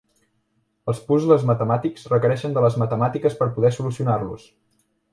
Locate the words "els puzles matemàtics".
0.93-2.07